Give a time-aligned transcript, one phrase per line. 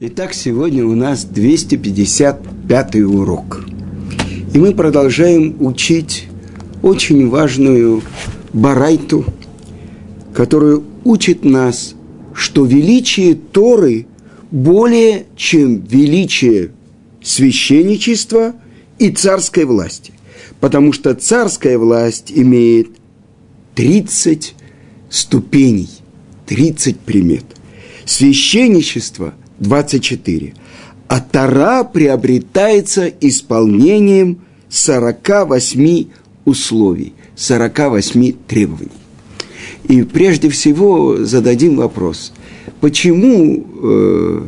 [0.00, 3.64] Итак, сегодня у нас 255 урок.
[4.52, 6.24] И мы продолжаем учить
[6.82, 8.02] очень важную
[8.52, 9.24] барайту,
[10.34, 11.94] которая учит нас,
[12.34, 14.08] что величие Торы
[14.50, 16.72] более, чем величие
[17.22, 18.52] священничества
[18.98, 20.12] и царской власти.
[20.58, 22.88] Потому что царская власть имеет
[23.76, 24.56] 30
[25.08, 25.88] ступеней,
[26.46, 27.44] 30 примет.
[28.04, 30.54] Священничество– 24.
[31.08, 36.06] А Тара приобретается исполнением 48
[36.44, 38.90] условий, 48 требований.
[39.84, 42.32] И прежде всего зададим вопрос,
[42.80, 44.44] почему э,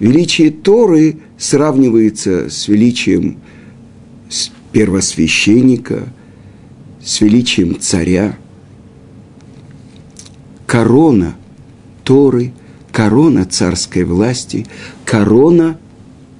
[0.00, 3.38] величие Торы сравнивается с величием
[4.72, 6.08] первосвященника,
[7.02, 8.36] с величием царя?
[10.66, 11.36] Корона
[12.02, 12.52] Торы–
[12.94, 14.66] корона царской власти,
[15.04, 15.76] корона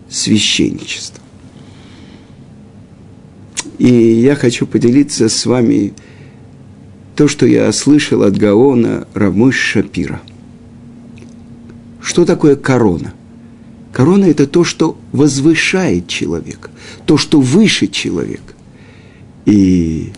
[0.09, 1.21] священничества.
[3.79, 5.95] И я хочу поделиться с вами
[7.17, 10.23] то, что я слышал от Гаона Рамыш Шапира.
[12.01, 13.13] Что такое корона?
[13.93, 16.71] Корона– это то, что возвышает человека,
[17.05, 18.55] то, что выше человека.
[19.45, 20.13] И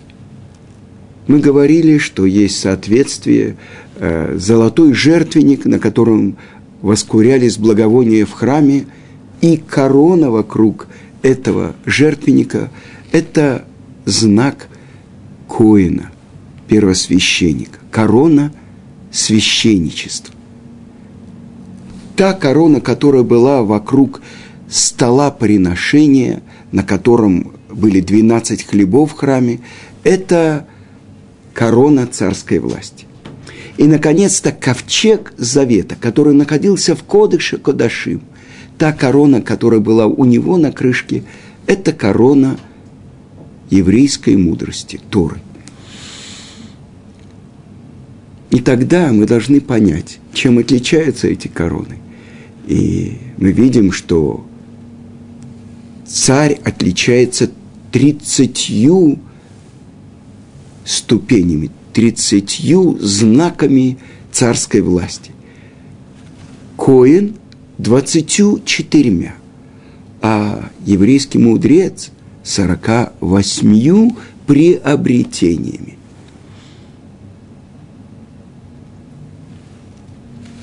[1.29, 3.57] мы говорили, что есть соответствие
[3.99, 6.37] золотой жертвенник, на котором
[6.83, 8.87] воскурялись благовония в храме,
[9.41, 10.89] и корона вокруг
[11.23, 12.71] этого жертвенника–
[13.13, 13.65] это
[14.05, 14.69] знак
[15.49, 16.11] Коина,
[16.69, 18.53] первосвященника, корона
[19.11, 20.35] священничества.
[22.17, 24.21] Та корона, которая была вокруг
[24.69, 29.61] стола приношения, на котором были 12 хлебов в храме,
[30.03, 30.67] это
[31.53, 33.06] корона царской власти.
[33.77, 38.23] И, наконец-то, ковчег завета, который находился в Кодыше Кодашим.
[38.79, 41.25] Та корона, которая была у него на крышке,
[41.67, 42.59] это корона
[43.71, 45.41] еврейской мудрости, Торы.
[48.51, 51.99] И тогда мы должны понять, чем отличаются эти короны.
[52.67, 54.47] И мы видим, что
[56.07, 57.51] царь отличается
[57.93, 59.19] тридцатью
[60.85, 63.97] ступенями, тридцатью знаками
[64.31, 65.31] царской власти.
[66.77, 67.37] Коин–
[67.79, 69.35] двадцатью четырьмя,
[70.21, 72.11] а еврейский мудрец–
[72.45, 74.15] сорока восьмью
[74.47, 75.97] приобретениями.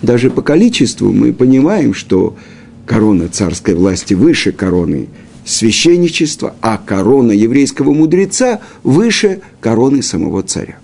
[0.04, 2.38] Даже по количеству мы понимаем, что
[2.86, 5.08] корона царской власти выше короны
[5.46, 10.78] священничества, а корона еврейского мудреца выше короны самого царя.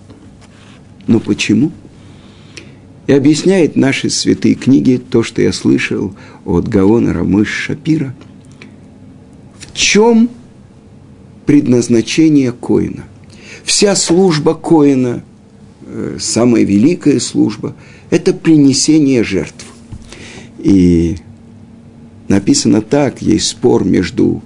[1.06, 1.72] Но почему?
[3.06, 8.14] И объясняет наши святые книги то, что я слышал от Гаона Рамыш Шапира.
[9.58, 10.30] В чем
[11.46, 13.04] предназначение Коина?
[13.64, 15.24] Вся служба Коина,
[15.82, 17.74] э, самая великая служба,
[18.10, 19.66] это принесение жертв.
[20.58, 21.16] И
[22.28, 24.42] написано так, есть спор между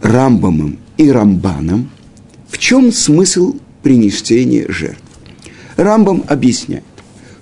[0.00, 1.90] Рамбамом и Рамбаном,
[2.48, 5.01] в чем смысл принесения жертв.
[5.82, 6.84] Рамбам объясняет,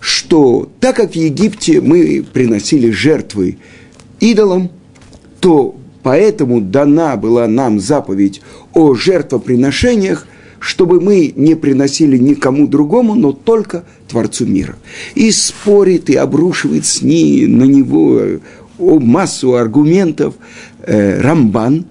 [0.01, 3.59] что так как в Египте мы приносили жертвы
[4.21, 4.71] идолам,
[5.41, 8.41] то поэтому дана была нам заповедь
[8.75, 10.27] о жертвоприношениях,
[10.59, 14.77] чтобы мы не приносили никому другому, но только Творцу мира.
[15.15, 18.21] И спорит, и обрушивает с ней на него
[18.79, 20.35] массу аргументов
[20.83, 21.87] э, Рамбан,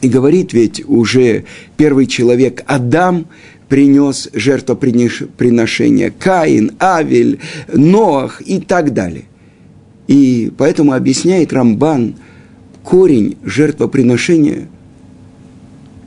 [0.00, 1.44] и говорит, ведь уже
[1.76, 3.26] первый человек Адам
[3.72, 7.40] принес жертвоприношение Каин, Авель,
[7.72, 9.24] Ноах и так далее.
[10.08, 12.16] И поэтому объясняет Рамбан
[12.82, 14.68] корень жертвоприношения,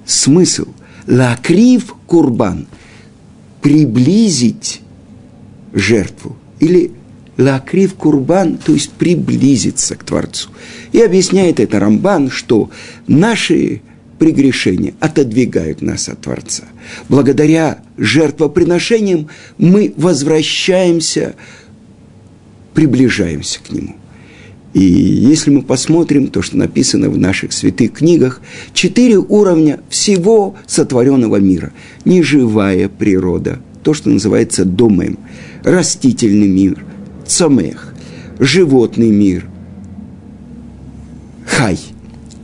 [0.06, 0.68] смысл–
[1.08, 2.68] лакрив курбан–
[3.64, 4.82] приблизить
[5.74, 6.92] жертву или
[7.36, 10.50] лакрив курбан, то есть приблизиться к Творцу.
[10.92, 12.70] И объясняет это Рамбан, что
[13.08, 13.82] наши
[14.18, 16.64] прегрешения отодвигают нас от Творца.
[17.10, 19.28] Благодаря жертвоприношениям
[19.58, 21.36] мы возвращаемся,
[22.74, 23.96] приближаемся к Нему.
[24.74, 28.42] И если мы посмотрим то, что написано в наших святых книгах,
[28.74, 31.72] четыре уровня всего сотворенного мира.
[32.04, 35.18] Неживая природа, то, что называется домем,
[35.64, 36.84] растительный мир,
[37.26, 37.94] цомех,
[38.40, 39.46] животный мир,
[41.48, 41.80] хай–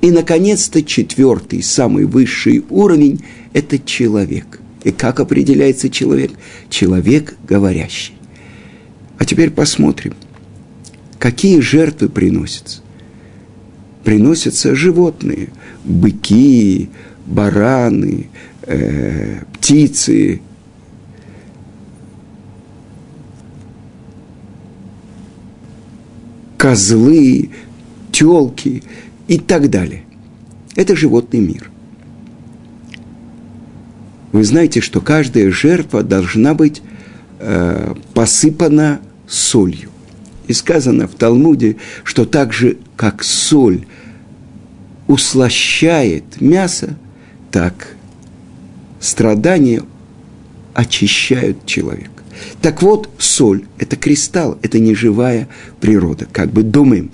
[0.01, 4.59] и, наконец-то, четвертый, самый высший уровень– это человек.
[4.83, 6.31] И как определяется человек?
[6.69, 8.15] Человек говорящий.
[9.19, 10.15] А теперь посмотрим,
[11.19, 12.81] какие жертвы приносятся?
[14.03, 15.49] Приносятся животные,
[15.83, 16.89] быки,
[17.27, 18.29] бараны,
[18.63, 20.41] э, птицы,
[26.57, 27.51] козлы,
[28.11, 28.81] телки
[29.27, 30.03] и так далее.
[30.75, 31.69] Это животный мир.
[34.31, 36.81] Вы знаете, что каждая жертва должна быть
[37.39, 39.89] э, посыпана солью.
[40.47, 43.85] И сказано в Талмуде, что так же, как соль
[45.07, 46.97] услощает мясо,
[47.51, 47.95] так
[48.99, 49.83] страдания
[50.73, 52.23] очищают человека.
[52.61, 55.47] Так вот, соль– это кристалл, это не живая
[55.79, 57.11] природа, как бы думаем.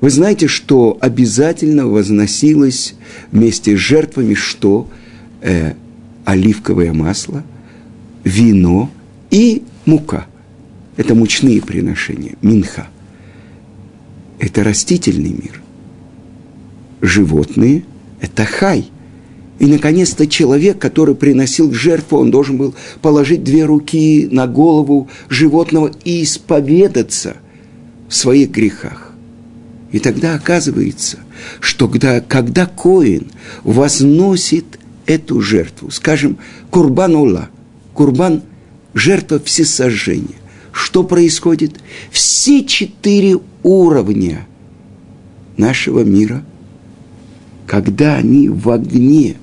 [0.00, 2.94] Вы знаете, что обязательно возносилось
[3.32, 4.88] вместе с жертвами что?
[5.40, 5.74] Э,
[6.24, 7.42] оливковое масло,
[8.22, 8.90] вино
[9.30, 10.26] и мука.
[10.96, 12.88] Это мучные приношения, минха.
[14.38, 15.62] Это растительный мир.
[17.00, 17.84] Животные–
[18.20, 18.90] это хай.
[19.58, 25.90] И, наконец-то, человек, который приносил жертву, он должен был положить две руки на голову животного
[26.04, 27.36] и исповедаться
[28.08, 29.07] в своих грехах.
[29.90, 31.18] И тогда оказывается,
[31.60, 33.30] что когда, когда Коин
[33.64, 36.38] возносит эту жертву, скажем,
[36.70, 37.48] курбан ула,
[37.94, 38.42] курбан–
[38.94, 40.36] жертва всесожжения,
[40.72, 41.80] что происходит?
[42.10, 44.46] Все четыре уровня
[45.56, 46.44] нашего мира,
[47.66, 49.36] когда они в огне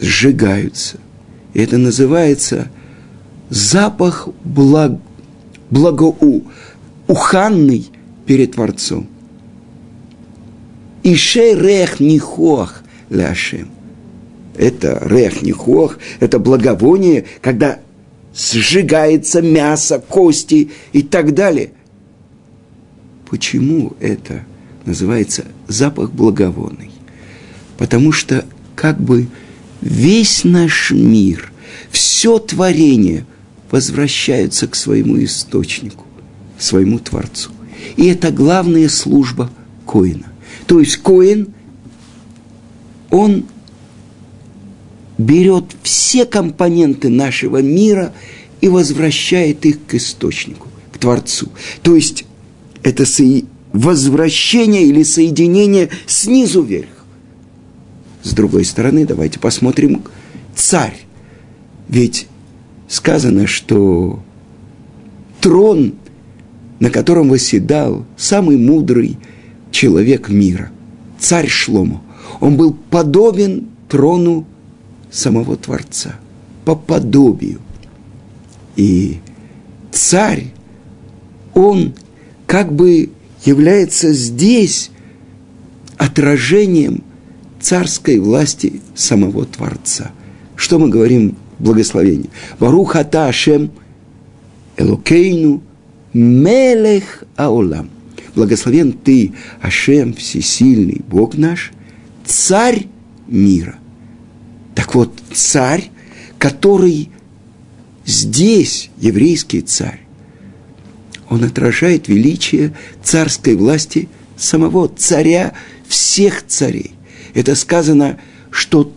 [0.00, 0.98] сжигаются,
[1.54, 2.70] это называется
[3.50, 4.98] запах благ,
[5.70, 6.44] благоу,
[7.06, 7.90] уханный
[8.26, 9.06] перед Творцом.
[11.02, 13.68] Ишей рех нихох ляшем–
[14.56, 17.80] это рех нихох, это благовоние, когда
[18.34, 21.72] сжигается мясо, кости и так далее.
[23.28, 24.44] Почему это
[24.84, 26.90] называется запах благовонный?
[27.78, 29.26] Потому что как бы
[29.80, 31.52] весь наш мир,
[31.90, 33.24] все творение
[33.70, 36.04] возвращаются к своему источнику,
[36.58, 37.50] своему Творцу.
[37.96, 39.50] И это главная служба
[39.86, 40.32] Коина.
[40.66, 41.48] То есть Коин,
[43.10, 43.44] он
[45.18, 48.12] берет все компоненты нашего мира
[48.60, 51.48] и возвращает их к источнику, к Творцу.
[51.82, 52.24] То есть
[52.82, 53.04] это
[53.72, 56.88] возвращение или соединение снизу вверх.
[58.22, 60.02] С другой стороны, давайте посмотрим
[60.54, 60.96] царь.
[61.88, 62.28] Ведь
[62.88, 64.22] сказано, что
[65.40, 65.94] трон,
[66.82, 69.16] на котором восседал самый мудрый
[69.70, 70.72] человек мира,
[71.16, 72.02] царь Шлому,
[72.40, 74.44] он был подобен трону
[75.08, 76.16] самого Творца,
[76.64, 77.60] по подобию.
[78.74, 79.20] И
[79.92, 80.46] царь,
[81.54, 81.94] он
[82.48, 83.10] как бы
[83.44, 84.90] является здесь
[85.98, 87.04] отражением
[87.60, 90.10] царской власти самого Творца.
[90.56, 92.30] Что мы говорим в благословении?
[92.58, 93.70] Барухата Ашем
[94.76, 95.62] Элокейну
[96.12, 97.90] Мелех Аулам.
[98.34, 101.72] Благословен ты, Ашем, всесильный Бог наш,
[102.24, 102.86] царь
[103.26, 103.76] мира.
[104.74, 105.90] Так вот, царь,
[106.38, 107.10] который
[108.06, 110.00] здесь, еврейский царь,
[111.28, 115.54] он отражает величие царской власти самого царя
[115.86, 116.92] всех царей.
[117.34, 118.18] Это сказано,
[118.50, 118.92] что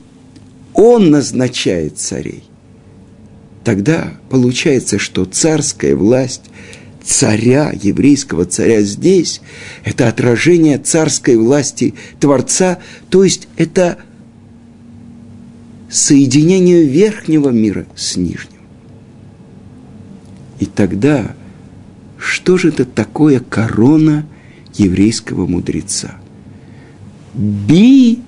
[0.74, 2.44] он назначает царей.
[3.64, 6.44] Тогда получается, что царская власть
[7.06, 9.42] царя, еврейского царя здесь,
[9.84, 14.00] это отражение царской власти Творца, то есть это
[15.90, 18.62] соединению верхнего мира с нижним.
[20.60, 21.36] И тогда,
[22.18, 24.26] что же это такое корона
[24.74, 26.16] еврейского мудреца?
[27.34, 28.20] Би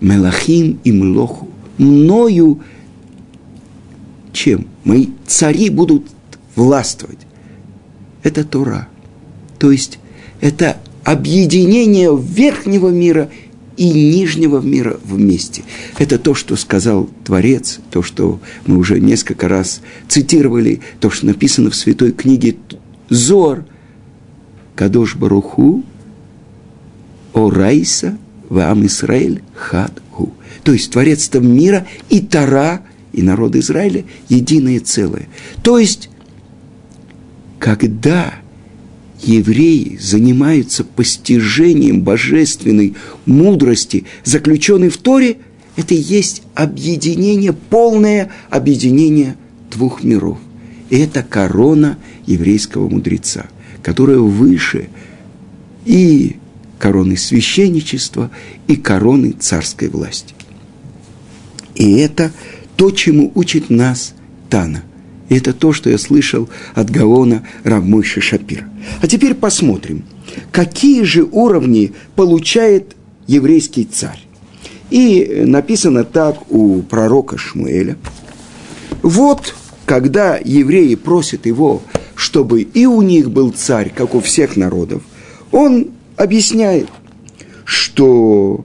[0.00, 1.48] мелахим и млоху.
[1.78, 2.60] Мною
[4.32, 4.66] чем?
[4.84, 6.06] Мои цари будут
[6.54, 7.25] властвовать.
[8.26, 8.88] Это Тора.
[9.60, 10.00] То есть
[10.40, 13.30] это объединение верхнего мира
[13.76, 15.62] и нижнего мира вместе.
[15.96, 21.70] Это то, что сказал Творец, то, что мы уже несколько раз цитировали, то, что написано
[21.70, 22.56] в святой книге
[23.10, 23.64] Зор,
[24.74, 25.84] Кадош Баруху,
[27.32, 28.18] Орайса,
[28.48, 30.34] Вам Исраэль, Хадху.
[30.64, 35.28] То есть Творец мира и Тара, и народ Израиля единое целое.
[35.62, 36.10] То есть,
[37.58, 38.34] когда
[39.22, 42.94] евреи занимаются постижением божественной
[43.24, 45.38] мудрости, заключенной в Торе,
[45.76, 49.36] это и есть объединение, полное объединение
[49.70, 50.38] двух миров.
[50.90, 53.46] И это корона еврейского мудреца.
[53.86, 54.88] которая выше
[55.84, 56.38] и
[56.80, 58.32] короны священничества,
[58.66, 60.34] и короны царской власти.
[61.76, 62.32] И это
[62.74, 64.14] то, чему учит нас
[64.50, 64.82] Тана.
[65.28, 68.68] И это то, что я слышал от Гаона Равмойши Шапира.
[69.02, 70.04] А теперь посмотрим,
[70.52, 74.20] какие же уровни получает еврейский царь.
[74.90, 77.96] И написано так у пророка Шмуэля.
[79.02, 79.54] Вот,
[79.84, 81.82] когда евреи просят его,
[82.14, 85.02] чтобы и у них был царь, как у всех народов,
[85.50, 86.88] он объясняет,
[87.64, 88.64] что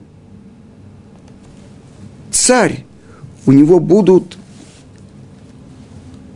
[2.30, 2.84] царь,
[3.46, 4.38] у него будут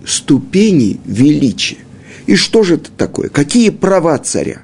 [0.06, 1.78] ступени величия.
[2.26, 3.28] И что же это такое?
[3.28, 4.62] Какие права царя?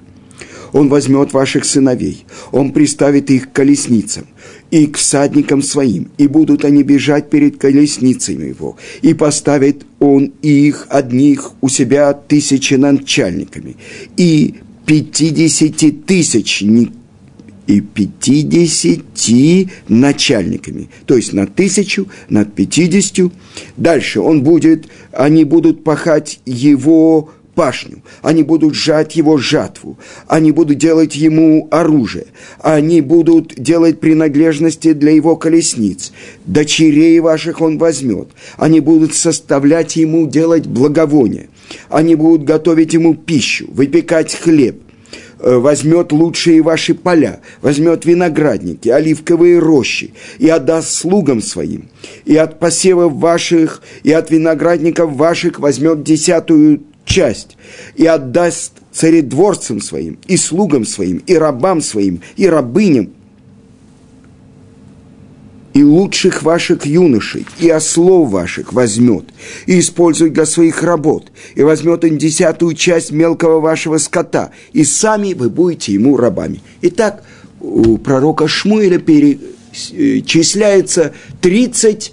[0.73, 4.27] Он возьмет ваших сыновей, он приставит их к колесницам
[4.71, 10.87] и к всадникам своим, и будут они бежать перед колесницами его, и поставит он их
[10.89, 13.77] одних у себя тысячи начальниками,
[14.17, 14.55] и
[14.87, 16.63] пятидесяти тысяч
[17.66, 23.33] и пятидесяти начальниками, то есть на тысячу, над пятидесятью.
[23.76, 30.78] Дальше он будет, они будут пахать его пашню, они будут сжать его жатву, они будут
[30.78, 32.26] делать ему оружие,
[32.61, 36.12] они будут делать принадлежности для его колесниц,
[36.47, 41.49] дочерей ваших он возьмет, они будут составлять ему делать благовония,
[41.90, 44.81] они будут готовить ему пищу, выпекать хлеб,
[45.43, 51.89] возьмет лучшие ваши поля, возьмет виноградники, оливковые рощи и отдаст слугам своим,
[52.25, 57.57] и от посевов ваших, и от виноградников ваших возьмет десятую часть
[57.97, 63.11] и отдаст царедворцам своим, и слугам своим, и рабам своим, и рабыням,
[65.75, 69.25] и лучших ваших юношей, и ослов ваших возьмет,
[69.67, 75.35] и использует для своих работ, и возьмет он десятую часть мелкого вашего скота, и сами
[75.35, 76.62] вы будете ему рабами.
[76.83, 77.23] Итак,
[77.61, 82.12] у пророка Шмуэля перечисляется 30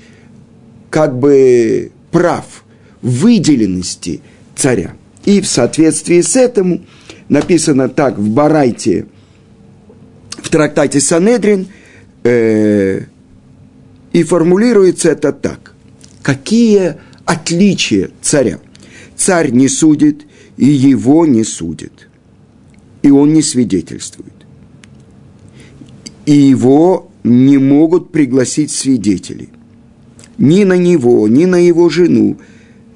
[0.90, 2.64] как бы прав,
[3.02, 4.22] выделенности–
[4.60, 4.94] царя.
[5.26, 6.86] И в соответствии с этим
[7.30, 9.06] написано так в Барайте,
[10.38, 11.68] в трактате Санедрин,
[12.24, 13.02] э,
[14.14, 15.74] и формулируется это так.
[16.22, 18.60] Какие отличия царя?
[19.16, 20.26] Царь не судит,
[20.58, 22.10] и его не судит.
[23.02, 24.34] И он не свидетельствует.
[26.26, 29.50] И его не могут пригласить свидетели.
[30.38, 32.38] Ни на него, ни на его жену,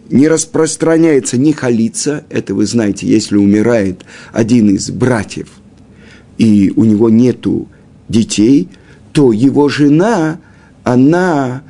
[0.09, 5.49] не распространяется ни халица, это вы знаете, если умирает один из братьев,
[6.37, 7.67] и у него нету
[8.09, 8.69] детей,
[9.11, 10.39] то его жена,
[10.83, 11.63] она,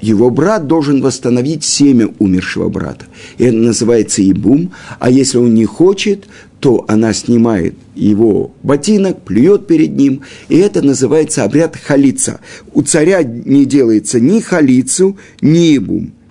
[0.00, 3.06] его брат должен восстановить семя умершего брата.
[3.38, 6.26] И это называется ибум, а если он не хочет,
[6.60, 12.40] то она снимает его ботинок, плюет перед ним, и это называется обряд халица.
[12.72, 16.12] У царя не делается ни халицу, ни ибум–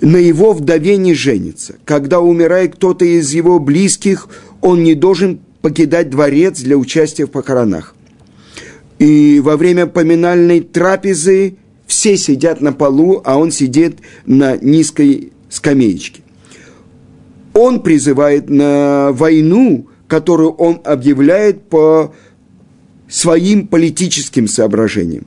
[0.00, 1.76] на его вдове не женится.
[1.84, 4.28] Когда умирает кто-то из его близких,
[4.60, 7.94] он не должен покидать дворец для участия в похоронах.
[9.00, 16.20] И во время поминальной трапезы все сидят на полу, а он сидит на низкой скамеечке.
[17.54, 22.14] Он призывает на войну, которую он объявляет по
[23.08, 25.26] своим политическим соображениям.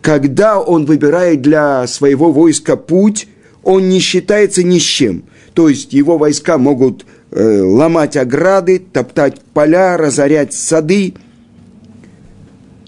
[0.00, 3.28] Когда он выбирает для своего войска путь,
[3.62, 5.22] он не считается ни с чем.
[5.54, 11.14] То есть его войска могут э, ломать ограды, топтать поля, разорять сады.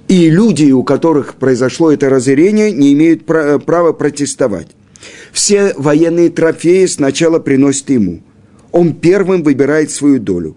[0.09, 4.69] И люди, у которых произошло это разорение, не имеют права протестовать.
[5.33, 8.23] Все военные трофеи сначала приносят ему.
[8.73, 10.57] Он первым выбирает свою долю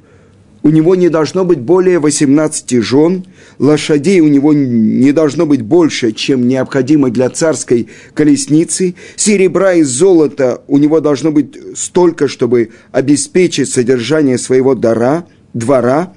[0.68, 3.26] у него не должно быть более 18 жен,
[3.58, 10.62] лошадей у него не должно быть больше, чем необходимо для царской колесницы, серебра и золота
[10.68, 16.14] у него должно быть столько, чтобы обеспечить содержание своего дара, двора.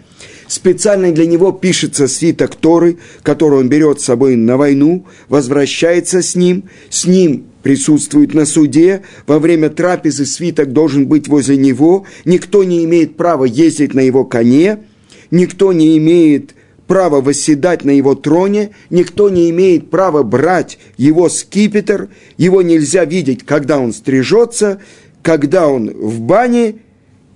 [0.50, 6.34] Специально для него пишется свиток Торы, который он берет с собой на войну, возвращается с
[6.34, 12.64] ним, с ним присутствует на суде, во время трапезы свиток должен быть возле него, никто
[12.64, 14.80] не имеет права ездить на его коне,
[15.30, 16.56] никто не имеет
[16.88, 23.46] права восседать на его троне, никто не имеет права брать его скипетр, его нельзя видеть,
[23.46, 24.80] когда он стрижется,
[25.22, 26.78] когда он в бане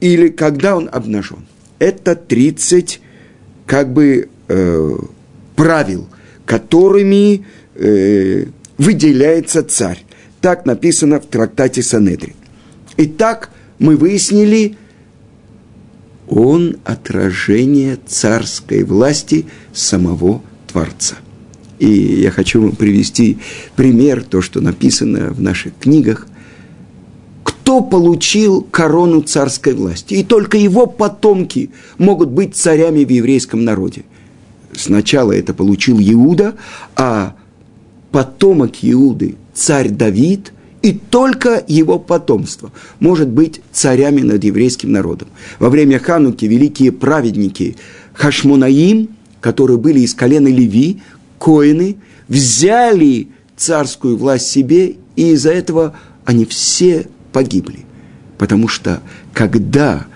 [0.01, 1.47] или когда он обнажен.
[1.79, 3.01] Это 30
[3.67, 4.97] как бы э,
[5.57, 6.09] правил,
[6.45, 8.47] которыми э,
[8.79, 10.05] выделяется царь.
[10.41, 12.35] Так написано в трактате Санедри.
[12.97, 14.77] Итак, мы выяснили
[16.29, 21.17] он отражение царской власти самого Творца.
[21.79, 23.39] И я хочу вам привести
[23.77, 26.27] пример, то, что написано в наших книгах.
[27.65, 30.13] Кто получил корону царской власти?
[30.13, 34.03] И только его потомки могут быть царями в еврейском народе.
[34.77, 36.57] Сначала это получил Иуда,
[36.95, 37.35] а
[38.13, 40.53] потомок Иуды, царь Давид,
[40.83, 45.29] и только его потомство может быть царями над еврейским народом.
[45.59, 47.79] Во время Хануки великие праведники
[48.13, 49.09] Хашмонаим,
[49.41, 51.01] которые были из колена Леви,
[51.39, 51.97] коины,
[52.29, 57.81] взяли царскую власть себе, и из-за этого они все погибли.
[58.39, 59.03] Потому что
[59.35, 60.07] когда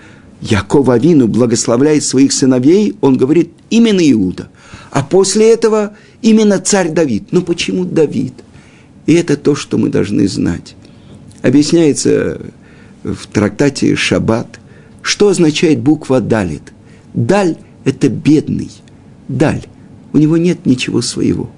[0.41, 4.49] Яков Авину благословляет своих сыновей, он говорит именно Иуда.
[4.89, 7.31] А после этого именно царь Давид.
[7.31, 8.33] Но почему Давид?
[9.05, 10.75] И это то, что мы должны знать.
[11.41, 12.41] Объясняется
[13.03, 14.59] в трактате «Шаббат»,
[15.01, 16.63] что означает буква «далит».
[17.13, 18.71] «Даль»– это бедный.
[19.27, 19.63] «Даль».
[20.13, 21.49] У него нет ничего своего.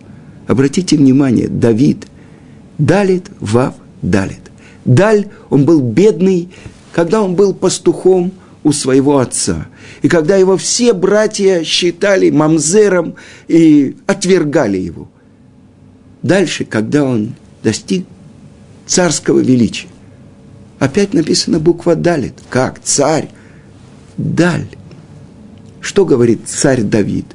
[0.48, 2.08] Обратите внимание, Давид–
[2.78, 4.51] «далит», «вав», «далит».
[4.86, 6.50] Даль, он был бедный,
[6.92, 8.32] когда он был пастухом
[8.64, 9.68] у своего отца.
[10.02, 13.16] И когда его все братья считали мамзером
[13.48, 15.10] и отвергали его.
[16.22, 17.34] Дальше, когда он
[17.64, 18.06] достиг
[18.86, 19.88] царского величия,
[20.80, 22.34] опять написана буква Далит.
[22.50, 22.80] Как?
[22.84, 23.30] Царь.
[24.18, 24.68] Даль.
[25.80, 27.26] Что говорит царь Давид?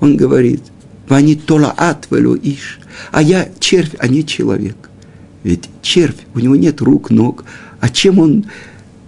[0.00, 0.62] Он говорит,
[1.08, 1.40] «Вани
[2.10, 2.80] вело иш».
[3.12, 4.89] А я червь, а не человек.
[5.42, 7.44] Ведь червь, у него нет рук, ног.
[7.80, 8.46] А чем он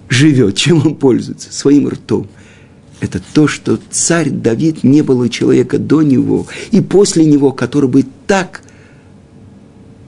[0.08, 1.52] живет, чем он пользуется?
[1.52, 2.28] Своим ртом.
[3.00, 8.04] Это то, что царь Давид не было человека до него и после него, который бы
[8.26, 8.62] так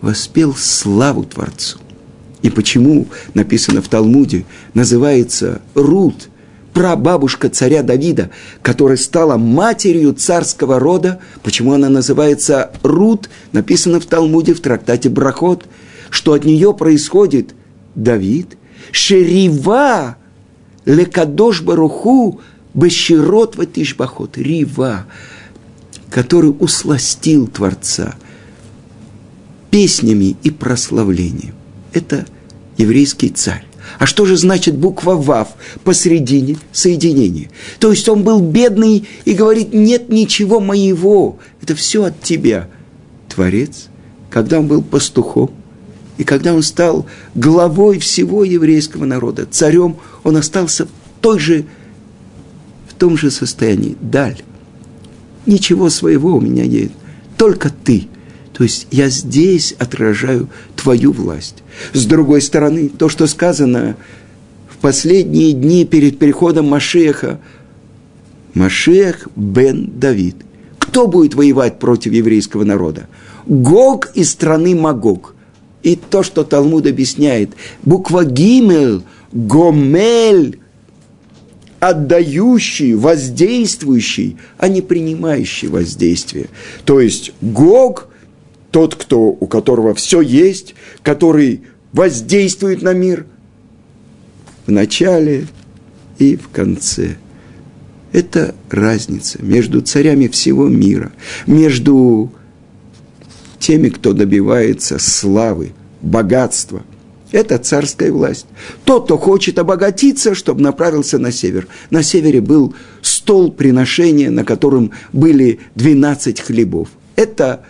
[0.00, 1.78] воспел славу Творцу.
[2.43, 4.44] И почему, написано в Талмуде,
[4.75, 6.29] называется Рут,
[6.72, 8.31] прабабушка царя Давида,
[8.62, 15.64] которая стала матерью царского рода, почему она называется Рут, написано в Талмуде в трактате Брахот–
[16.14, 17.57] что от нее происходит
[17.96, 18.57] Давид,
[18.92, 20.16] Шерива
[20.85, 22.40] лекадош баруху
[22.72, 25.07] беширот ватишбахот, рива,
[26.11, 28.14] который усластил Творца
[29.72, 31.57] песнями и прославлением.
[31.92, 32.27] Это
[32.77, 33.66] еврейский царь.
[33.98, 35.48] А что же значит буква ВАВ
[35.83, 37.50] посередине соединения?
[37.81, 42.68] То есть он был бедный и говорит, нет ничего моего, это все от тебя.
[43.29, 43.88] Творец,
[44.31, 45.50] когда он был пастухом,
[46.16, 50.88] и когда он стал главой всего еврейского народа, царем, он остался в,
[51.20, 51.64] той же,
[52.88, 53.96] в том же состоянии.
[54.00, 54.42] Даль.
[55.46, 56.92] Ничего своего у меня нет,
[57.37, 58.09] только ты.
[58.53, 61.57] То есть я здесь отражаю твою власть.
[61.92, 63.96] С другой стороны, то, что сказано
[64.68, 67.40] в последние дни перед переходом Машеха,
[68.55, 70.37] Машех бен Давид.
[70.79, 73.09] Кто будет воевать против еврейского народа?
[73.46, 75.34] Гог из страны Магог.
[75.85, 77.51] И то, что Талмуд объясняет,
[77.83, 80.59] буква Гимел, Гомель,
[81.79, 86.49] отдающий, воздействующий, а не принимающий воздействие.
[86.87, 88.09] То есть Гог,
[88.70, 91.61] тот, кто, у которого все есть, который
[91.92, 93.27] воздействует на мир
[94.66, 95.47] в начале
[96.18, 97.16] и в конце.
[98.12, 101.12] Это разница между царями всего мира,
[101.47, 102.33] между
[103.64, 105.72] теми, кто добивается славы,
[106.03, 106.83] богатства.
[107.33, 108.46] Это царская власть.
[108.85, 111.66] Тот, кто хочет обогатиться, чтобы направился на север.
[111.88, 116.88] На севере был стол приношения, на котором были 12 хлебов.
[117.16, 117.64] Это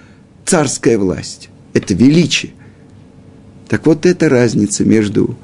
[0.45, 1.49] царская власть.
[1.75, 2.53] Это величие.
[3.69, 5.37] Так вот, это разница между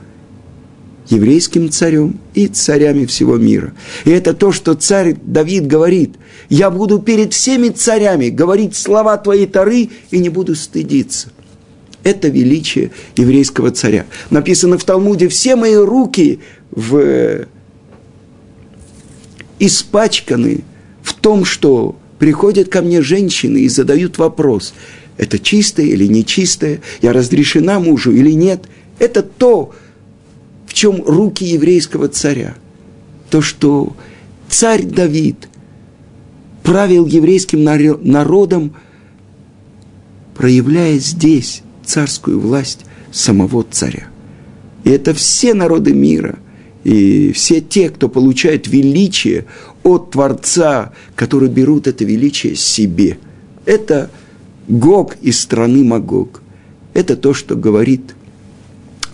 [1.11, 3.75] еврейским царем и царями всего мира.
[4.05, 6.15] И это то, что царь Давид говорит.
[6.49, 11.29] Я буду перед всеми царями говорить слова твоей Тары и не буду стыдиться.
[12.03, 14.07] Это величие еврейского царя.
[14.31, 17.47] Написано в Талмуде, все мои руки в...
[19.59, 20.65] испачканы
[21.03, 24.73] в том, что приходят ко мне женщины и задают вопрос,
[25.17, 28.65] это чистое или нечистое, я разрешена мужу или нет.
[28.99, 29.75] Это то,
[30.71, 32.55] в чем руки еврейского царя?
[33.29, 33.97] То, что
[34.49, 35.49] царь Давид
[36.63, 38.77] правил еврейским народом,
[40.37, 44.07] проявляя здесь царскую власть самого царя.
[44.85, 46.39] И это все народы мира,
[46.85, 49.47] и все те, кто получает величие
[49.83, 53.19] от Творца, которые берут это величие себе.
[53.67, 54.09] Это
[54.69, 56.43] Гог из страны Магог.
[56.95, 58.15] Это то, что говорит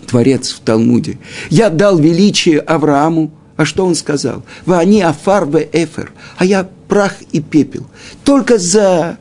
[0.07, 1.19] Творец в Талмуде.
[1.51, 4.43] Я дал величие Аврааму, А что он сказал?
[4.67, 7.87] Вы они афар ве эфер, а я прах и пепел.
[8.25, 9.19] Только за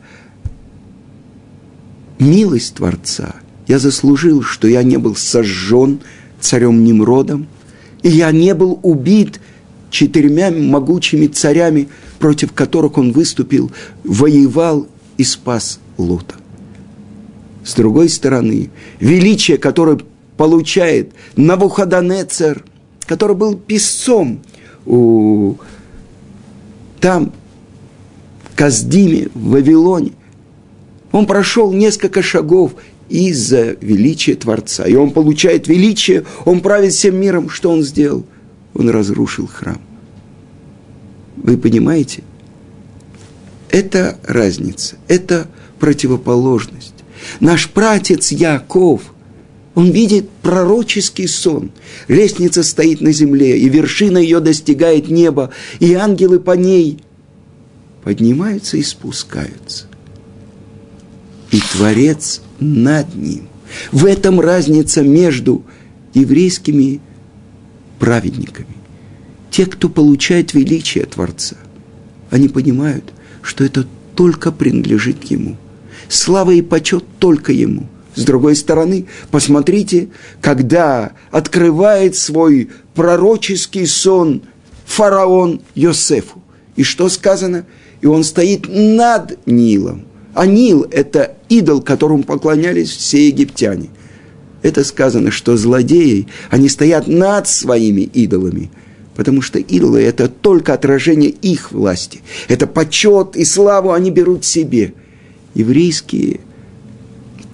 [2.19, 3.35] милость Творца
[3.67, 5.99] я заслужил, что я не был сожжен
[6.39, 7.47] царем Немродом,
[8.03, 9.39] и я не был убит
[9.89, 11.87] четырьмя могучими царями,
[12.19, 13.71] против которых он выступил,
[14.03, 16.35] воевал и спас Лота.
[17.63, 18.69] С другой стороны,
[18.99, 19.99] величие, которое
[20.37, 22.63] получает Навуходонецер,
[23.05, 24.41] который был писцом
[24.85, 25.55] у,
[26.99, 27.31] там,
[28.43, 30.13] в Каздиме, в Вавилоне,
[31.11, 32.73] он прошел несколько шагов
[33.09, 34.85] из-за величия Творца.
[34.85, 37.49] И он получает величие, он правит всем миром.
[37.49, 38.25] Что он сделал?
[38.73, 39.79] Он разрушил храм.
[41.37, 42.23] Вы понимаете?
[43.69, 45.47] Это разница, это
[45.79, 46.93] противоположность.
[47.39, 49.01] Наш пратец Яков,
[49.75, 51.71] он видит пророческий сон.
[52.07, 56.99] Лестница стоит на земле, и вершина ее достигает неба, и ангелы по ней
[58.03, 59.87] поднимаются и спускаются.
[61.51, 63.49] И Творец над ним.
[63.91, 65.63] В этом разница между
[66.13, 67.01] еврейскими
[67.99, 68.67] праведниками.
[69.51, 71.57] Те, кто получает величие Творца,
[72.29, 73.85] они понимают, что это
[74.15, 75.57] только принадлежит Ему.
[76.07, 77.89] Слава и почет только Ему.
[78.15, 80.09] С другой стороны, посмотрите,
[80.41, 84.43] когда открывает свой пророческий сон
[84.85, 86.41] фараон Йосефу.
[86.77, 87.65] И что сказано?
[88.01, 90.05] И он стоит над Нилом.
[90.33, 93.89] А Нил– это идол, которому поклонялись все египтяне.
[94.63, 98.71] Это сказано, что злодеи, они стоят над своими идолами,
[99.15, 102.21] потому что идолы– это только отражение их власти.
[102.47, 104.93] Это почет и славу они берут себе.
[105.53, 106.41] Еврейские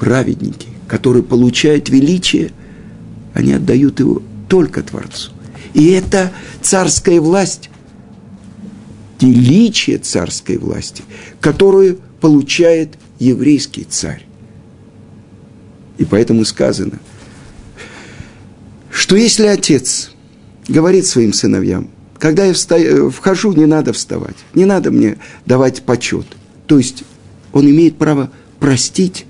[0.02, 2.52] праведники, которые получают величие,
[3.36, 5.30] они отдают его только Творцу.
[5.76, 7.70] И это царская власть,
[9.20, 11.04] величие царской власти,
[11.40, 14.26] которую получает еврейский царь.
[16.00, 16.98] И поэтому сказано,
[18.90, 20.10] что если отец
[20.68, 26.26] говорит своим сыновьям, когда я встаю, вхожу, не надо вставать, не надо мне давать почет.
[26.66, 27.04] То есть
[27.54, 29.28] он имеет право простить,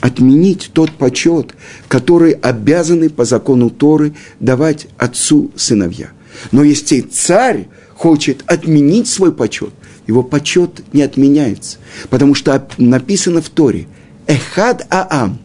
[0.00, 1.54] отменить тот почет,
[1.88, 6.10] который обязаны по закону Торы давать отцу сыновья.
[6.52, 9.70] Но если царь хочет отменить свой почет,
[10.06, 13.86] его почет не отменяется, потому что написано в Торе
[14.26, 15.38] «Эхад Аам».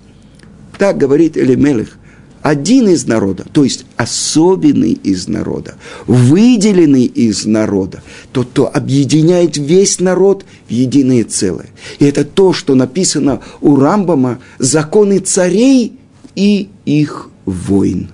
[0.78, 1.98] Так говорит Элемелех,
[2.46, 10.00] один из народа, то есть особенный из народа, выделенный из народа, тот, кто объединяет весь
[10.00, 11.70] народ в единое целое.
[11.98, 15.98] И это то, что написано у Рамбама «законы царей
[16.36, 18.12] и их войн».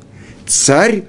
[0.47, 1.03] Царь,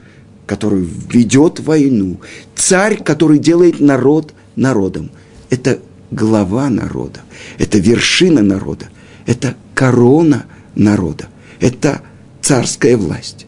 [0.44, 2.20] который ведет войну,
[2.56, 5.12] царь, который делает народ народом–
[5.50, 5.78] это
[6.11, 7.20] глава народа,
[7.58, 8.87] это вершина народа,
[9.26, 11.28] это корона народа,
[11.61, 12.02] это
[12.42, 13.46] царская власть.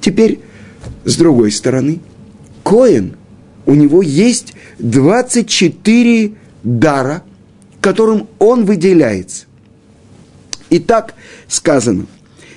[0.00, 0.40] Теперь,
[1.04, 2.00] с другой стороны,
[2.62, 3.16] Коин,
[3.66, 7.22] у него есть 24 дара,
[7.80, 9.46] которым он выделяется.
[10.70, 11.14] И так
[11.48, 12.06] сказано,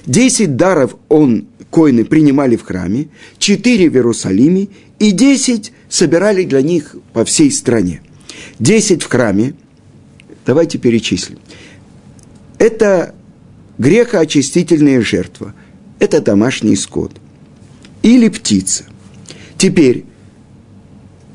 [0.06, 6.96] 10 даров он, коины, принимали в храме, 4 в Иерусалиме и 10 собирали для них
[7.14, 8.02] по всей стране.
[8.60, 9.54] Десять в храме,
[10.46, 11.40] давайте перечислим.
[12.58, 13.14] Это
[13.78, 15.54] грехоочистительная жертва,
[16.00, 17.12] это домашний скот
[18.04, 18.86] или птица.
[19.58, 20.06] Теперь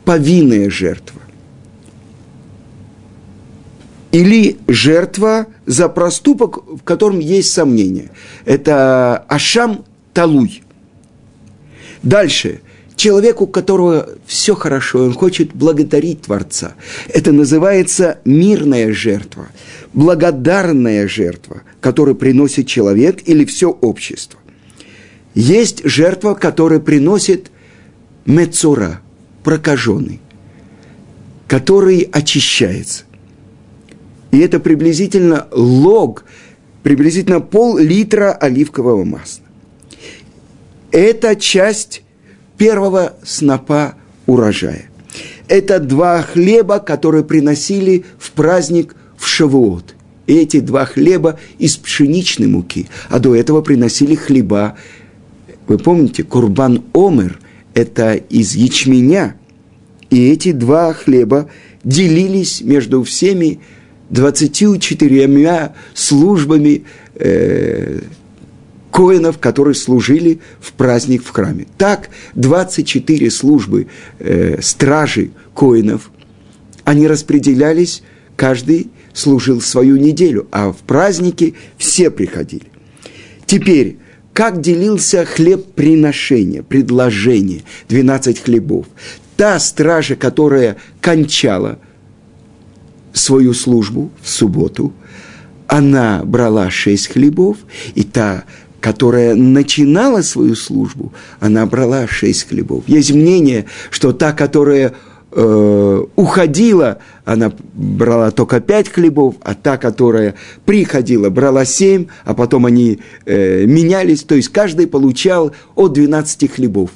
[0.05, 1.21] повинная жертва
[4.13, 8.11] или жертва за проступок, в котором есть сомнение.
[8.45, 10.63] Это Ашам Талуй.
[12.03, 12.61] Дальше–
[13.03, 16.75] человеку, у которого все хорошо, он хочет благодарить Творца.
[17.09, 19.49] Это называется мирная жертва,
[19.93, 24.39] благодарная жертва, которую приносит человек или все общество.
[25.35, 27.51] Есть жертва, которая приносит
[28.25, 29.01] мецура,
[29.45, 30.21] прокаженный,
[31.49, 33.05] который очищается.
[34.31, 36.25] И это приблизительно лог,
[36.83, 39.45] приблизительно пол-литра оливкового масла.
[40.91, 42.03] Это часть
[42.59, 43.95] первого снопа
[44.27, 44.91] урожая.
[45.49, 49.95] Это два хлеба, которые приносили в праздник в Шавуот.
[50.27, 54.77] Эти два хлеба из пшеничной муки, а до этого приносили хлеба.
[55.67, 57.39] Вы помните, Курбан Омер–
[57.75, 59.37] это из ячменя.
[60.11, 61.49] И эти два хлеба
[61.85, 63.61] делились между всеми
[64.11, 68.01] 24 службами э,
[68.91, 71.67] коинов, которые служили в праздник в храме.
[71.79, 73.87] Так 24 службы
[74.19, 76.11] э, стражи коинов,
[76.85, 78.03] они распределялись,
[78.37, 82.67] каждый служил свою неделю, а в праздники все приходили.
[83.47, 83.99] Теперь,
[84.33, 88.87] как делился хлеб приношения, предложение, 12 хлебов.
[89.37, 91.79] Та стража, которая кончала
[93.13, 94.93] свою службу в субботу,
[95.67, 97.59] она брала шесть хлебов,
[97.95, 98.45] и та,
[98.81, 102.85] которая начинала свою службу, она брала шесть хлебов.
[102.87, 104.95] Есть мнение, что та, которая
[105.33, 112.67] э, уходила, она брала только пять хлебов, а та, которая приходила, брала семь, а потом
[112.67, 116.91] они э, менялись, то есть каждый получал от 12 хлебов.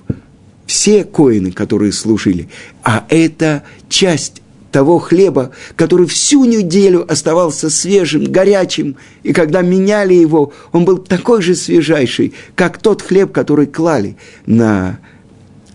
[0.66, 2.48] Все коины, которые служили,
[2.82, 10.52] а это часть того хлеба, который всю неделю оставался свежим, горячим, и когда меняли его,
[10.72, 14.98] он был такой же свежайший, как тот хлеб, который клали на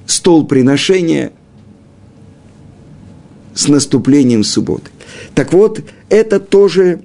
[0.06, 1.32] стол приношения
[3.62, 4.90] с наступлением субботы.
[5.36, 7.02] Так вот, это тоже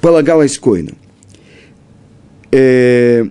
[0.00, 0.96] полагалось коинам.
[2.52, 3.24] Э,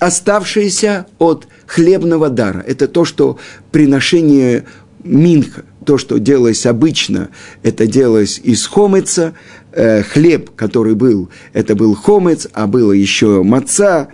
[0.00, 2.64] оставшееся от хлебного дара.
[2.66, 3.38] Это то, что
[3.70, 4.64] приношение
[5.04, 7.28] минха, то, что делалось обычно,
[7.62, 9.34] это делалось из хомыца.
[9.72, 14.08] Э, хлеб, который был, это был хомец, а было еще маца.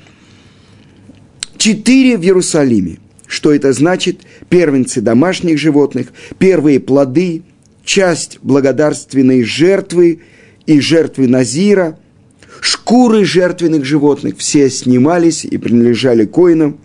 [1.57, 4.21] Четыре в Иерусалиме– что это значит?
[4.49, 6.09] Первенцы домашних животных,
[6.39, 7.43] первые плоды,
[7.85, 10.21] часть благодарственной жертвы
[10.67, 11.99] и жертвы Назира,
[12.61, 16.79] шкуры жертвенных животных, все снимались и принадлежали коинам.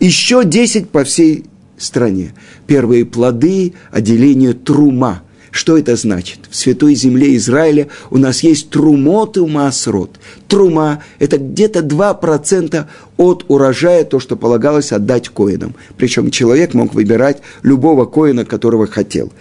[0.00, 1.44] Еще десять по всей
[1.78, 2.32] стране.
[2.66, 5.22] Первые плоды отделения трума–
[5.56, 6.40] что это значит?
[6.50, 10.20] В святой земле Израиля у нас есть трумот и маасрот.
[10.46, 12.84] Трума– это где-то 2%
[13.16, 15.74] от урожая, то, что полагалось отдать коинам.
[15.96, 19.32] Причем человек мог выбирать любого коина, которого хотел.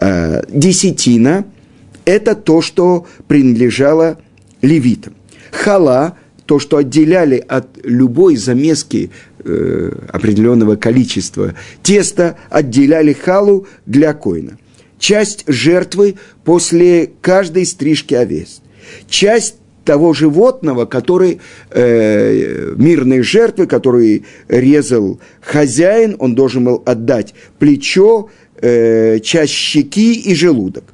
[0.00, 1.44] А, десятина–
[2.04, 4.18] это то, что принадлежало
[4.62, 5.14] левитам.
[5.50, 14.56] Хала– то, что отделяли от любой замески э, определенного количества теста, отделяли халу для коина–
[14.98, 18.60] часть жертвы после каждой стрижки овец,
[19.08, 28.28] часть того животного, который э, мирной жертвы, который резал хозяин, он должен был отдать плечо,
[28.60, 30.84] э, часть щеки и желудок.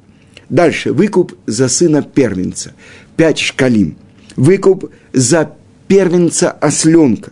[0.49, 2.73] Дальше выкуп за сына первенца,
[3.17, 3.97] пять шкалим.
[4.35, 5.51] Выкуп за
[5.87, 7.31] первенца осленка.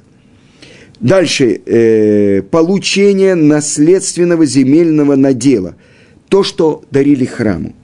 [1.00, 5.76] Дальше э, получение наследственного земельного надела–
[6.32, 7.76] то, что дарили храму.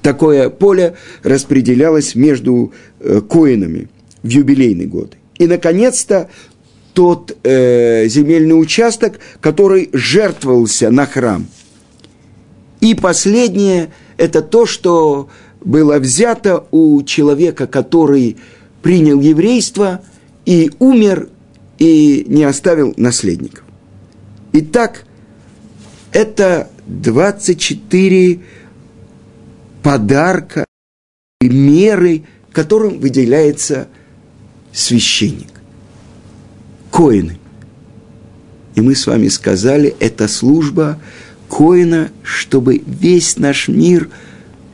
[0.00, 0.94] Такое поле
[1.24, 3.88] распределялось между э, коинами
[4.22, 5.16] в юбилейный год.
[5.36, 6.30] И, наконец-то,
[6.92, 11.48] тот э, земельный участок, который жертвовался на храм.
[12.80, 15.28] И последнее– это то, что
[15.64, 18.36] было взято у человека, который
[18.82, 20.00] принял еврейство
[20.46, 21.28] и умер,
[21.80, 23.64] и не оставил наследников.
[24.52, 25.06] Итак,
[26.12, 28.40] это 24
[29.82, 30.64] подарка
[31.40, 33.88] и меры, которым выделяется
[34.72, 35.48] священник.
[36.90, 37.38] Коины.
[38.74, 41.00] И мы с вами сказали, это служба
[41.48, 44.10] коина, чтобы весь наш мир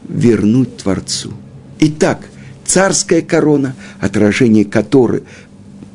[0.08, 1.32] вернуть Творцу.
[1.80, 2.26] Итак,
[2.64, 5.22] царская корона, отражение которой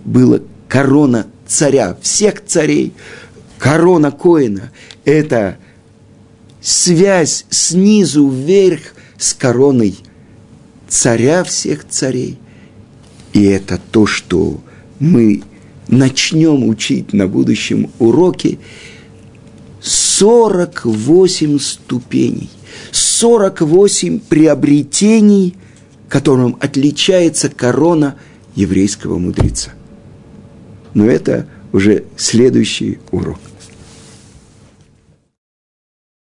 [0.06, 2.94] было корона царя, всех царей,
[3.58, 4.72] корона коина–
[5.06, 5.58] это
[6.62, 8.82] связь снизу вверх
[9.18, 9.98] с короной
[10.88, 12.38] царя всех царей.
[13.34, 14.62] И это то, что
[15.00, 15.42] мы
[15.88, 18.60] начнем учить на будущем уроке.
[19.82, 22.50] 48 ступеней,
[22.92, 25.56] 48 приобретений,
[26.08, 28.16] которым отличается корона
[28.56, 29.72] еврейского мудреца.
[30.94, 33.40] Но это уже следующий урок.